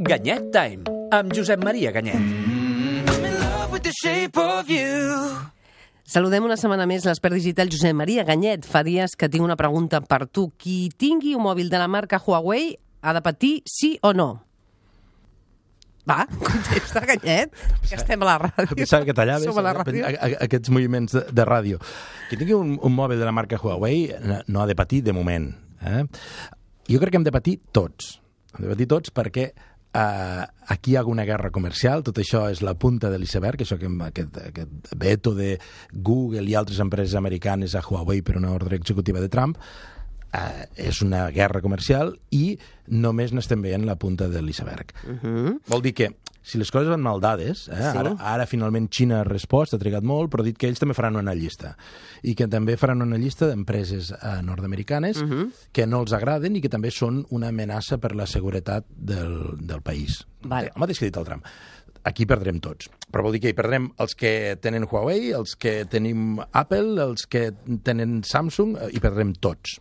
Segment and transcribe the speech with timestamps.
[0.00, 2.16] Ganyet Time, amb Josep Maria Ganyet.
[2.16, 5.12] I'm in love with the shape of you.
[6.08, 8.64] Saludem una setmana més l'expert digital Josep Maria Ganyet.
[8.64, 10.46] Fa dies que tinc una pregunta per tu.
[10.56, 12.72] Qui tingui un mòbil de la marca Huawei
[13.04, 14.30] ha de patir sí o no?
[16.08, 17.52] Va, contesta, Ganyet,
[17.84, 18.80] que estem a la ràdio.
[18.80, 20.12] Pensava que tallaves Som a la eh, ràdio.
[20.48, 21.82] aquests moviments de, de ràdio.
[22.30, 25.12] Qui tingui un, un mòbil de la marca Huawei no, no ha de patir de
[25.12, 25.52] moment.
[25.84, 26.06] Eh?
[26.88, 28.16] Jo crec que hem de patir tots.
[28.56, 29.52] Hem de patir tots perquè
[29.94, 33.78] eh, aquí hi ha una guerra comercial, tot això és la punta de l'iceberg, això
[33.78, 35.56] que aquest, aquest veto de
[35.92, 39.58] Google i altres empreses americanes a Huawei per una ordre executiva de Trump,
[40.32, 42.58] eh, és una guerra comercial i
[42.90, 44.94] només n'estem veient la punta de l'iceberg.
[45.04, 45.58] Uh -huh.
[45.66, 47.98] Vol dir que si les coses van mal dades, eh, sí.
[48.00, 50.96] ara, ara finalment Xina ha respost, ha trigat molt, però ha dit que ells també
[50.96, 51.74] faran una llista.
[52.22, 55.50] I que també faran una llista d'empreses eh, nord-americanes uh -huh.
[55.72, 59.82] que no els agraden i que també són una amenaça per la seguretat del, del
[59.82, 60.26] país.
[60.42, 60.72] Vale.
[60.74, 61.44] El mateix que ha dit el Trump
[62.04, 62.88] aquí perdrem tots.
[63.10, 67.26] Però vol dir que hi perdrem els que tenen Huawei, els que tenim Apple, els
[67.26, 67.50] que
[67.84, 69.80] tenen Samsung, eh, hi perdrem tots.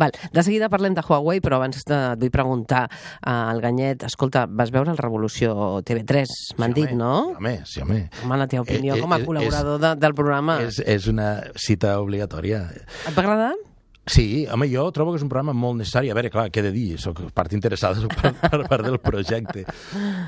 [0.00, 4.04] Val, de seguida parlem de Huawei, però abans de, et vull preguntar uh, al Ganyet,
[4.08, 6.26] escolta, vas veure el Revolució TV3,
[6.58, 7.14] m'han Sí, dit, home, no?
[7.30, 8.00] Sí, home, sí, home.
[8.24, 10.60] Home, la teva opinió Eh, eh, com a és- col·laborador de, del programa.
[10.66, 12.64] És, és una cita obligatòria.
[13.08, 13.52] Et va agradar?
[14.10, 16.08] Sí, home, jo trobo que és un programa molt necessari.
[16.10, 16.98] A veure, clar, què he de dir?
[16.98, 19.66] Soc part interessada, soc part, part, part del projecte.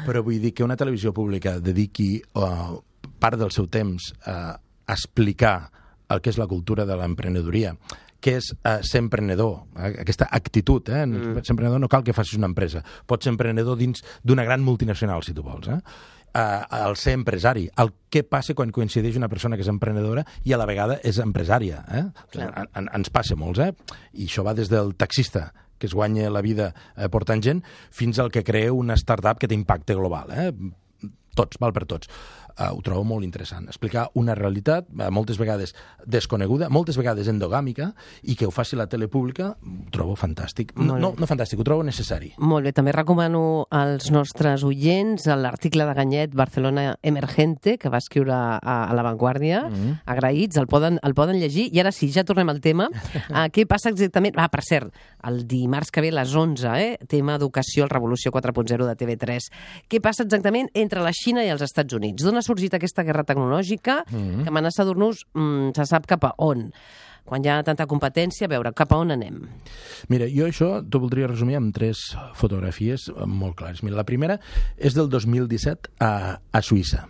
[0.06, 2.76] Però vull dir que una televisió pública dediqui uh,
[3.18, 4.58] part del seu temps a
[4.92, 5.70] explicar
[6.12, 7.72] el que és la cultura de l'emprenedoria,
[8.22, 9.92] que és uh, ser emprenedor, eh?
[10.04, 10.88] aquesta actitud.
[10.88, 11.04] Eh?
[11.04, 11.42] Mm.
[11.42, 12.84] Ser emprenedor no cal que facis una empresa.
[13.06, 15.68] Pots ser emprenedor dins d'una gran multinacional, si tu vols.
[15.68, 15.80] Eh?
[16.32, 17.66] Uh, el ser empresari.
[17.82, 21.18] El què passa quan coincideix una persona que és emprenedora i a la vegada és
[21.20, 21.82] empresària.
[21.90, 22.06] Eh?
[22.38, 23.98] En, en, ens passa molts, eh?
[24.14, 25.50] I això va des del taxista
[25.82, 29.48] que es guanya la vida eh, portant gent, fins al que crea una startup que
[29.50, 30.30] té impacte global.
[30.30, 30.52] Eh?
[31.34, 32.06] Tots, val per tots.
[32.52, 33.66] Uh, ho trobo molt interessant.
[33.70, 35.74] Explicar una realitat, uh, moltes vegades
[36.06, 37.92] desconeguda, moltes vegades endogàmica,
[38.22, 40.74] i que ho faci la tele pública, ho trobo fantàstic.
[40.76, 42.32] No, no, no fantàstic, ho trobo necessari.
[42.38, 48.34] Molt bé, també recomano als nostres oients l'article de Ganyet Barcelona Emergente que va escriure
[48.34, 49.68] a, a La Vanguardia.
[49.68, 50.00] Mm -hmm.
[50.06, 51.68] Agraïts, el poden, el poden llegir.
[51.72, 52.88] I ara sí, ja tornem al tema.
[53.30, 54.34] Uh, què passa exactament?
[54.36, 54.92] Ah, per cert,
[55.24, 56.98] el dimarts que ve a les 11, eh?
[57.08, 59.50] tema educació, el Revolució 4.0 de TV3.
[59.88, 62.22] Què passa exactament entre la Xina i els Estats Units?
[62.22, 64.42] D'on ha sorgit aquesta guerra tecnològica mm -hmm.
[64.42, 66.70] que amenaça dur-nos, mm, se sap cap a on?
[67.24, 69.38] Quan hi ha tanta competència, a veure, cap a on anem?
[70.08, 73.82] Mira, jo això t'ho voldria resumir amb tres fotografies molt clares.
[73.82, 74.40] Mira, la primera
[74.76, 77.06] és del 2017 a, a Suïssa.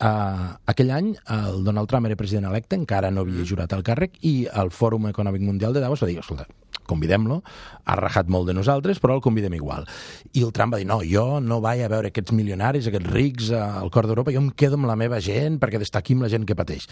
[0.00, 4.16] Uh, aquell any el Donald Trump era president electe, encara no havia jurat el càrrec,
[4.24, 6.48] i el Fòrum Econòmic Mundial de Davos va dir, escolta,
[6.90, 7.40] convidem-lo,
[7.86, 9.86] ha rajat molt de nosaltres, però el convidem igual.
[10.34, 13.50] I el Trump va dir, no, jo no vaig a veure aquests milionaris, aquests rics
[13.54, 16.26] eh, al cor d'Europa, jo em quedo amb la meva gent perquè d'estar aquí amb
[16.26, 16.88] la gent que pateix.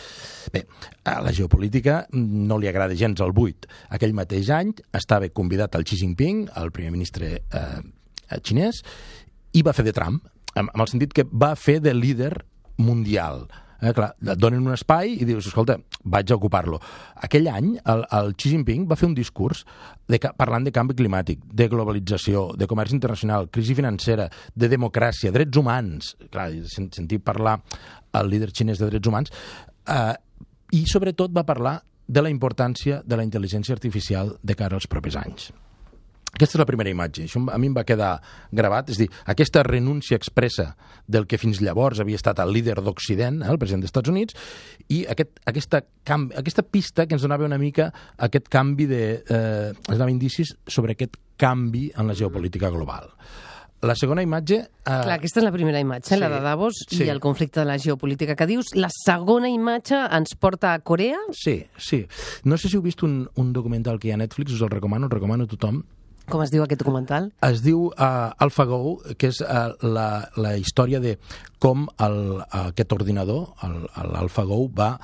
[0.55, 0.65] Bé,
[1.09, 3.69] a la geopolítica no li agrada gens el buit.
[3.94, 8.84] Aquell mateix any estava convidat el Xi Jinping, el primer ministre eh, xinès,
[9.56, 10.22] i va fer de Trump,
[10.55, 12.37] amb, amb el sentit que va fer de líder
[12.78, 13.47] mundial.
[13.78, 16.81] Eh, clar, et donen un espai i dius, escolta, vaig a ocupar-lo.
[17.22, 19.61] Aquell any, el, el Xi Jinping va fer un discurs
[20.11, 25.61] de, parlant de canvi climàtic, de globalització, de comerç internacional, crisi financera, de democràcia, drets
[25.62, 26.17] humans.
[26.33, 27.61] Clar, sen- sentir parlar
[28.19, 29.31] el líder xinès de drets humans,
[29.87, 30.15] eh,
[30.75, 31.77] i sobretot va parlar
[32.09, 35.53] de la importància de la intel·ligència artificial de cara als propers anys.
[36.34, 37.25] Aquesta és la primera imatge.
[37.25, 38.11] Això a mi em va quedar
[38.53, 38.93] gravat.
[38.93, 40.75] És dir, aquesta renúncia expressa
[41.06, 44.37] del que fins llavors havia estat el líder d'Occident, eh, el president dels Estats Units,
[44.88, 47.91] i aquest, aquesta, canvi, aquesta pista que ens donava una mica
[48.28, 49.03] aquest canvi de...
[49.25, 53.09] Eh, ens donava indicis sobre aquest canvi en la geopolítica global.
[53.81, 54.56] La segona imatge...
[54.59, 57.05] Eh, Clar, aquesta és la primera imatge, sí, la de Davos sí.
[57.06, 58.72] i el conflicte de la geopolítica que dius.
[58.75, 61.21] La segona imatge ens porta a Corea?
[61.31, 62.03] Sí, sí.
[62.44, 64.75] No sé si heu vist un, un documental que hi ha a Netflix, us el
[64.75, 65.84] recomano, el recomano a tothom,
[66.28, 67.31] Com es diu aquest documental?
[67.47, 71.14] es diu uh, AlphaGo, que és uh, la, la història de
[71.58, 72.19] com el,
[72.52, 74.99] aquest ordinador, el- el AlphaGo, va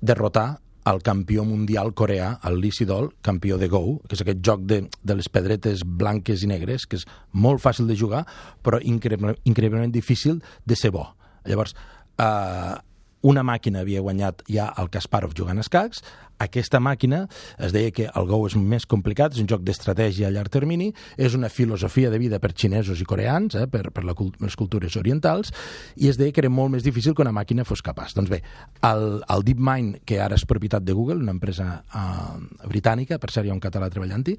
[0.00, 0.60] derrotar
[0.90, 4.80] el campió mundial coreà, el Lee Sedol, campió de Go, que és aquest joc de,
[4.90, 8.24] de les pedretes blanques i negres, que és molt fàcil de jugar,
[8.64, 11.04] però increïble, increïblement difícil de ser bo.
[11.46, 11.76] Llavors,
[12.18, 12.74] eh,
[13.22, 16.02] una màquina havia guanyat ja el Kasparov jugant escacs,
[16.42, 17.24] aquesta màquina
[17.58, 20.90] es deia que el Go és més complicat, és un joc d'estratègia a llarg termini,
[21.16, 24.96] és una filosofia de vida per xinesos i coreans, eh, per, per la, les cultures
[25.00, 25.52] orientals,
[25.96, 28.16] i es deia que era molt més difícil que una màquina fos capaç.
[28.18, 28.42] Doncs bé,
[28.88, 33.46] el, el DeepMind, que ara és propietat de Google, una empresa uh, britànica, per cert
[33.46, 34.36] hi ha un català treballant-hi,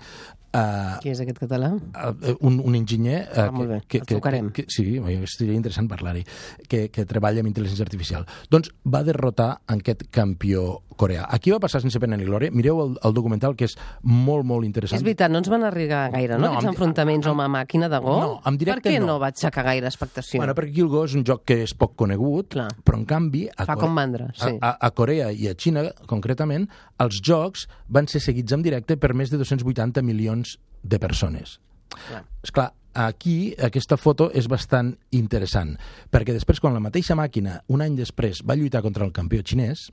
[0.54, 1.74] uh, Qui és aquest català?
[1.74, 4.52] Eh, un, un enginyer eh, Ah, molt bé, el trucarem.
[4.52, 4.86] que, que, sí,
[5.34, 6.24] seria interessant parlar-hi
[6.70, 11.26] que, que treballa amb intel·ligència artificial doncs va derrotar aquest campió coreà.
[11.30, 14.66] Aquí va passar sense pena ni glòria mireu el, el documental que és molt, molt
[14.68, 18.00] interessant És veritat, no ens van arribar gaire, no, No, aquests amb- enfrontaments home-màquina de
[18.04, 18.16] Go?
[18.22, 19.08] No, en directe Per què no.
[19.14, 20.40] no va aixecar gaire expectació?
[20.42, 22.70] Bueno, perquè aquí el Go és un joc que és poc conegut, Clar.
[22.84, 23.48] però en canvi...
[23.56, 24.54] A Fa Core- com mandra, sí.
[24.62, 26.70] A, a, a Corea i a Xina, concretament,
[27.00, 31.60] els jocs van ser seguits en directe per més de 280 milions de persones.
[31.94, 32.24] Clar.
[32.44, 35.76] Esclar, aquí aquesta foto és bastant interessant,
[36.14, 39.88] perquè després, quan la mateixa màquina, un any després, va lluitar contra el campió xinès,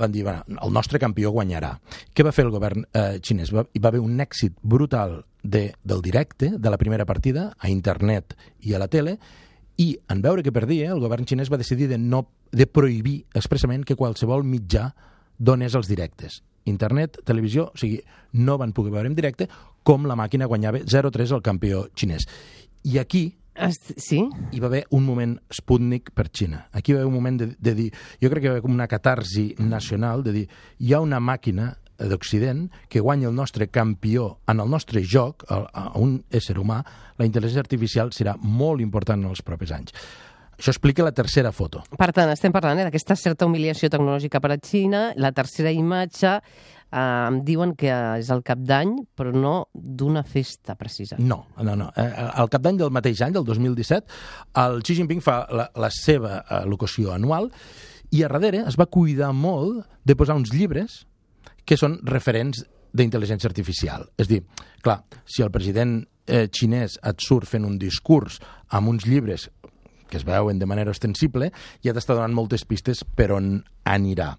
[0.00, 1.74] van dir, bueno, el nostre campió guanyarà.
[2.14, 3.52] Què va fer el govern eh, xinès?
[3.54, 7.70] Va, hi va haver un èxit brutal de, del directe, de la primera partida, a
[7.70, 9.18] internet i a la tele,
[9.76, 13.84] i en veure que perdia, el govern xinès va decidir de, no, de prohibir expressament
[13.88, 14.92] que qualsevol mitjà
[15.38, 16.42] donés els directes.
[16.68, 18.02] Internet, televisió, o sigui,
[18.38, 19.48] no van poder veure en directe
[19.82, 22.28] com la màquina guanyava 0-3 al campió xinès.
[22.86, 23.24] I aquí
[24.00, 24.22] Sí?
[24.52, 26.66] hi va haver un moment Sputnik per Xina.
[26.72, 27.90] Aquí va haver un moment de, de dir...
[28.22, 30.44] Jo crec que va haver com una catarsi nacional de dir
[30.80, 31.72] hi ha una màquina
[32.02, 36.80] d'Occident que guanya el nostre campió en el nostre joc, a, a un ésser humà,
[37.18, 39.94] la intel·ligència artificial serà molt important en els propers anys.
[40.62, 41.80] Això explica la tercera foto.
[41.98, 45.00] Per tant, estem parlant eh, d'aquesta certa humiliació tecnològica per a Xina.
[45.18, 50.76] La tercera imatge eh, em diuen que és el cap d'any, però no d'una festa
[50.78, 51.16] precisa.
[51.18, 51.88] No, no, no.
[51.98, 54.06] Eh, al cap d'any del mateix any, del 2017,
[54.62, 57.50] el Xi Jinping fa la, la seva eh, locució anual
[58.14, 61.00] i a darrere es va cuidar molt de posar uns llibres
[61.66, 62.62] que són referents
[62.94, 64.06] d'intel·ligència artificial.
[64.14, 64.44] És dir,
[64.84, 68.38] clar, si el president eh, xinès et surt fent un discurs
[68.70, 69.48] amb uns llibres
[70.12, 71.48] que es veuen de manera ostensible,
[71.80, 74.34] ja t'està donant moltes pistes per on anirà.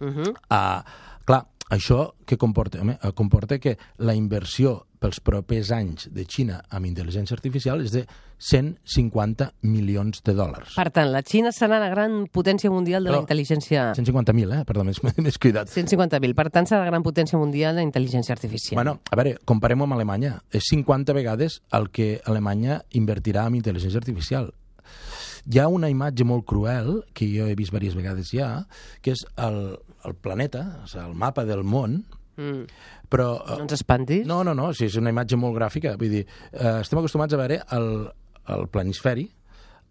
[0.00, 0.32] Uh -huh.
[0.48, 0.80] Uh,
[1.28, 2.80] clar, això què comporta?
[2.80, 7.92] Home, eh, comporta que la inversió pels propers anys de Xina amb intel·ligència artificial és
[7.92, 8.06] de
[8.38, 10.74] 150 milions de dòlars.
[10.74, 13.92] Per tant, la Xina serà la gran potència mundial de la Però- intel·ligència...
[13.94, 14.64] 150.000, eh?
[14.64, 14.98] Perdó, més
[15.44, 15.68] cuidat.
[15.68, 16.34] 150.000.
[16.34, 18.76] Per tant, serà la gran potència mundial de la intel·ligència artificial.
[18.76, 20.42] Bueno, a veure, comparem-ho amb Alemanya.
[20.50, 24.52] És 50 vegades el que Alemanya invertirà en intel·ligència artificial.
[25.48, 28.66] Hi ha una imatge molt cruel, que jo he vist diverses vegades ja,
[29.00, 32.04] que és el, el planeta, o sigui, el mapa del món,
[32.38, 32.68] Mm.
[33.10, 33.32] però...
[33.42, 34.20] eh, No ens espantis.
[34.24, 35.96] No, no, no, sí, és una imatge molt gràfica.
[35.98, 36.20] Vull dir,
[36.52, 37.88] eh, estem acostumats a veure el,
[38.54, 39.24] el planisferi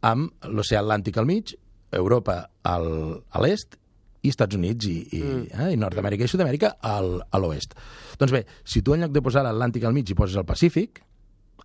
[0.08, 1.52] amb l'oceà Atlàntic al mig,
[1.92, 2.88] Europa al,
[3.36, 3.76] a l'est
[4.24, 5.44] i Estats Units i, i, mm.
[5.60, 7.76] eh, i Nord-Amèrica i Sud-amèrica al, a l'oest.
[8.18, 11.04] Doncs bé, si tu en lloc de posar l'Atlàntic al mig i poses el Pacífic,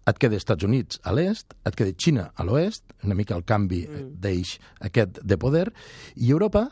[0.07, 3.85] et queda Estats Units a l'est, et queda Xina a l'oest, una mica el canvi
[3.87, 4.13] mm.
[4.23, 4.57] d'eix
[4.89, 5.69] aquest de poder,
[6.17, 6.69] i Europa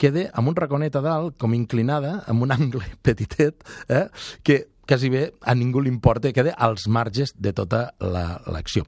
[0.00, 4.06] queda amb un raconet a dalt, com inclinada, amb un angle petitet, eh,
[4.42, 8.86] que quasi bé a ningú li importa, queda als marges de tota la- l'acció.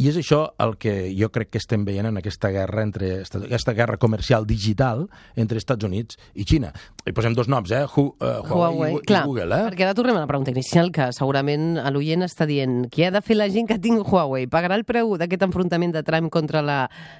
[0.00, 3.74] I és això el que jo crec que estem veient en aquesta guerra entre aquesta
[3.76, 5.02] guerra comercial digital
[5.36, 6.70] entre Estats Units i Xina.
[7.04, 7.82] I posem dos noms, eh?
[7.84, 9.66] Hu, uh, Huawei, Huawei, i, clar, i Google, eh?
[9.68, 13.10] perquè ara tornem a la pregunta inicial, que segurament a l'oient està dient qui ha
[13.12, 14.46] de fer la gent que tingui Huawei?
[14.48, 16.78] Pagarà el preu d'aquest enfrontament de Trump contra la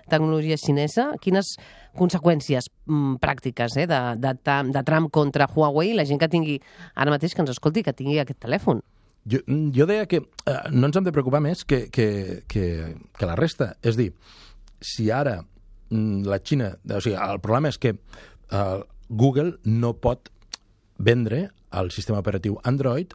[0.08, 1.10] tecnologia xinesa?
[1.20, 1.52] Quines
[2.00, 5.92] conseqüències mm, pràctiques eh, de, de, de Trump contra Huawei?
[6.00, 6.56] La gent que tingui,
[6.96, 8.80] ara mateix que ens escolti, que tingui aquest telèfon.
[9.28, 9.40] Jo,
[9.76, 12.64] jo deia que eh, no ens hem de preocupar més que, que, que,
[13.18, 13.74] que la resta.
[13.84, 14.10] És dir,
[14.80, 16.72] si ara mm, la Xina...
[16.88, 18.80] O sigui, el problema és que eh,
[19.10, 20.32] Google no pot
[21.00, 23.12] vendre el sistema operatiu Android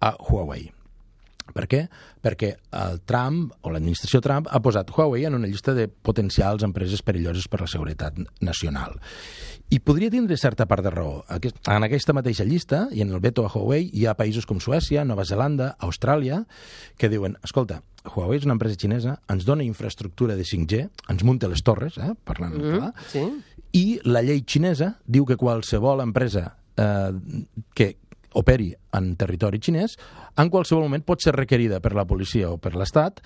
[0.00, 0.70] a Huawei.
[1.54, 1.82] Per què?
[2.24, 7.02] Perquè el Trump, o l'administració Trump, ha posat Huawei en una llista de potencials empreses
[7.02, 8.98] perilloses per la seguretat nacional.
[9.70, 11.24] I podria tindre certa part de raó.
[11.28, 15.04] En aquesta mateixa llista, i en el veto a Huawei, hi ha països com Suècia,
[15.04, 16.44] Nova Zelanda, Austràlia,
[16.96, 21.50] que diuen, escolta, Huawei és una empresa xinesa, ens dona infraestructura de 5G, ens munta
[21.52, 22.78] les torres, eh, parlant mm -hmm.
[22.78, 23.26] clar, Sí?
[23.72, 27.12] i la llei xinesa diu que qualsevol empresa eh,
[27.74, 27.96] que
[28.38, 29.96] operi en territori xinès
[30.38, 33.22] en qualsevol moment pot ser requerida per la policia o per l'Estat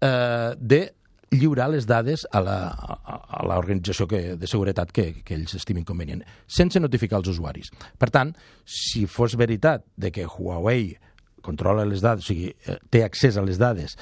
[0.00, 0.82] eh, de
[1.30, 4.06] lliurar les dades a l'organització
[4.38, 7.72] de seguretat que, que ells estimin convenient, sense notificar els usuaris.
[7.98, 8.30] Per tant,
[8.62, 10.92] si fos veritat de que Huawei
[11.46, 13.96] controla les dades, o sigui, eh, té accés a les dades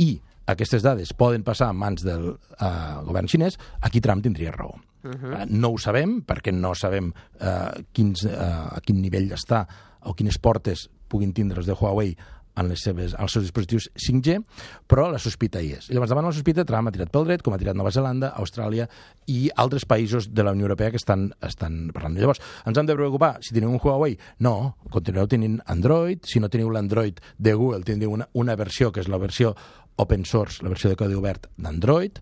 [0.00, 0.14] i
[0.50, 2.70] aquestes dades poden passar a mans del eh,
[3.06, 4.74] govern xinès, aquí Trump tindria raó.
[5.02, 5.46] Uh -huh.
[5.48, 9.66] No ho sabem, perquè no sabem eh, quins, eh, a quin nivell està
[10.02, 12.16] o quines portes puguin tindre els de Huawei
[12.56, 14.42] en les seves, als seus dispositius 5G,
[14.90, 15.88] però la sospita hi és.
[15.88, 18.32] I llavors, davant la sospita, Trump ha tirat pel dret, com ha tirat Nova Zelanda,
[18.36, 18.88] Austràlia
[19.30, 22.18] i altres països de la Unió Europea que estan, estan parlant.
[22.18, 24.18] Llavors, ens hem de preocupar si teniu un Huawei?
[24.40, 26.24] No, continueu tenint Android.
[26.26, 29.54] Si no teniu l'Android de Google, tindreu una, una versió, que és la versió
[30.00, 32.20] open source, la versió de codi obert d'Android,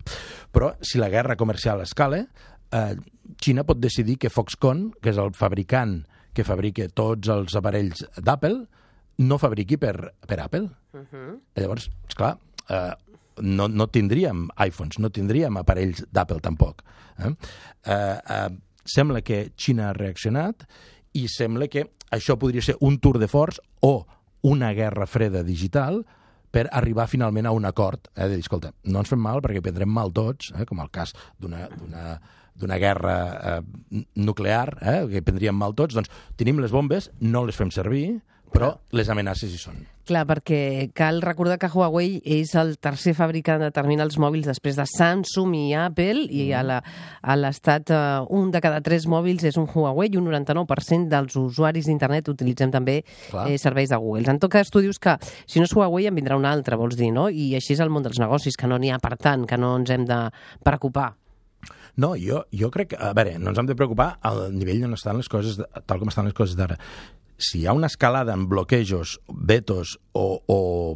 [0.51, 2.25] però si la guerra comercial escala,
[2.71, 2.95] eh,
[3.39, 6.01] Xina pot decidir que Foxconn, que és el fabricant
[6.35, 8.65] que fabrica tots els aparells d'Apple,
[9.19, 10.69] no fabriqui per, per Apple.
[10.93, 11.39] Uh -huh.
[11.55, 12.37] Llavors, esclar,
[12.69, 12.93] eh,
[13.41, 16.83] no, no tindríem iPhones, no tindríem aparells d'Apple tampoc.
[17.17, 17.33] Eh?
[17.85, 18.49] Eh, eh,
[18.85, 20.67] sembla que Xina ha reaccionat
[21.13, 24.05] i sembla que això podria ser un tour de force o
[24.41, 26.05] una guerra freda digital
[26.49, 29.61] per arribar finalment a un acord, eh, de dir, escolta, no ens fem mal perquè
[29.61, 31.67] prendrem mal tots, eh, com el cas d'una
[32.59, 37.57] d'una guerra eh, nuclear, eh, que prendríem mal tots, doncs tenim les bombes, no les
[37.57, 39.79] fem servir, però les amenaces hi són.
[40.09, 44.87] Clar, perquè cal recordar que Huawei és el tercer fabricant de terminals mòbils després de
[44.89, 46.63] Samsung i Apple, i a
[47.37, 47.99] l'estat eh,
[48.33, 52.73] un de cada tres mòbils és un Huawei i un 99% dels usuaris d'internet utilitzem
[52.73, 53.45] també Clar.
[53.51, 54.25] eh, serveis de Google.
[54.33, 56.97] En tot cas, tu dius que si no és Huawei en vindrà un altre, vols
[56.97, 57.29] dir, no?
[57.29, 59.75] I així és el món dels negocis, que no n'hi ha per tant, que no
[59.77, 60.23] ens hem de
[60.65, 61.11] preocupar.
[61.95, 62.99] No, jo, jo crec que...
[62.99, 66.11] A veure, no ens hem de preocupar al nivell on estan les coses, tal com
[66.11, 66.77] estan les coses d'ara.
[67.39, 70.95] Si hi ha una escalada en bloquejos, vetos o, o,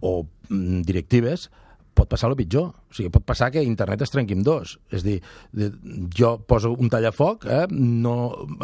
[0.00, 0.12] o
[0.48, 1.50] mm, directives,
[1.96, 2.68] pot passar el pitjor.
[2.68, 4.76] O sigui, pot passar que internet es trenqui en dos.
[4.92, 5.16] És dir,
[6.16, 8.16] jo poso un tallafoc, eh, no,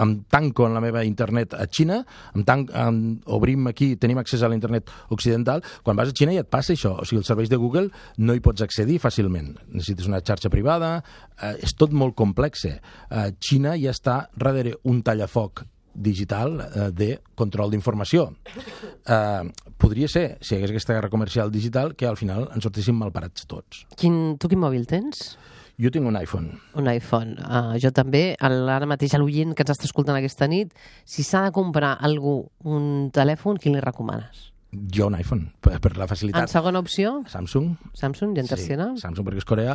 [0.02, 2.02] em tanco en la meva internet a Xina,
[2.36, 6.36] em tanc, em, obrim aquí, tenim accés a la internet occidental, quan vas a Xina
[6.36, 6.94] ja et passa això.
[7.00, 9.54] O sigui, els serveis de Google no hi pots accedir fàcilment.
[9.72, 11.02] Necessites una xarxa privada,
[11.40, 12.66] eh, és tot molt complex.
[12.66, 12.78] Eh,
[13.40, 18.28] Xina ja està darrere un tallafoc digital eh, de control d'informació.
[19.02, 19.42] Eh,
[19.92, 23.44] podria ser, si hi hagués aquesta guerra comercial digital, que al final ens sortíssim malparats
[23.50, 23.84] tots.
[24.00, 25.34] Quin, tu quin mòbil tens?
[25.82, 26.52] Jo tinc un iPhone.
[26.78, 27.32] Un iPhone.
[27.42, 30.72] Uh, jo també, el- ara mateix l'oient que ens està escoltant aquesta nit,
[31.04, 34.51] si s'ha de comprar algú un telèfon, quin li recomanes?
[34.72, 36.48] Jo un iPhone, per, per la En facilitat.
[36.48, 38.86] segona opció, Samsung, Samsung i en tercera?
[38.96, 39.74] Sí, Samsung perquè és Corea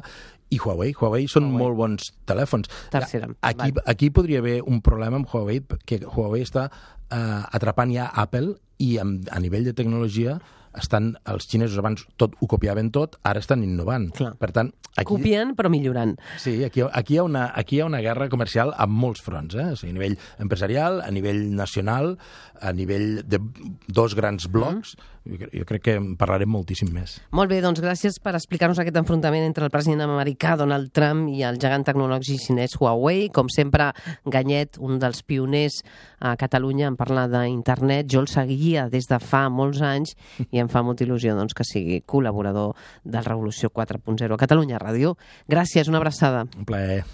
[0.50, 0.96] i Huawei.
[0.98, 1.58] Huawei són Huawei.
[1.62, 2.66] molt bons telèfons.
[2.90, 6.72] Tercera, Aquí, aquí podria haver un problema amb Huawei, que Huawei està
[7.12, 10.40] eh, atrapant ja Apple i amb, a nivell de tecnologia
[10.76, 14.10] estan els xinesos abans tot ho copiaven tot, ara estan innovant.
[14.18, 14.34] Clar.
[14.38, 16.16] Per tant, aquí, Copien, però millorant.
[16.42, 19.56] Sí, aquí, aquí, hi ha una, aquí hi ha una guerra comercial a molts fronts,
[19.56, 19.72] eh?
[19.74, 22.18] o sigui, a nivell empresarial, a nivell nacional,
[22.62, 23.40] a nivell de
[23.88, 24.96] dos grans blocs.
[25.28, 27.18] Jo, cre- jo crec que en parlarem moltíssim més.
[27.36, 31.42] Molt bé, doncs gràcies per explicar-nos aquest enfrontament entre el president americà Donald Trump i
[31.44, 33.28] el gegant tecnològic xinès Huawei.
[33.36, 33.90] Com sempre,
[34.24, 35.82] Ganyet, un dels pioners
[36.24, 38.08] a Catalunya en parlar d'internet.
[38.08, 40.16] Jo el seguia des de fa molts anys
[40.48, 45.16] i em fa molta il·lusió doncs, que sigui col·laborador del Revolució 4.0 a Catalunya Ràdio.
[45.48, 46.46] Gràcies, una abraçada.
[46.60, 47.06] Un plaer.